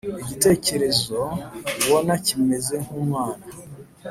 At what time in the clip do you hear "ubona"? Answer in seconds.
1.81-2.13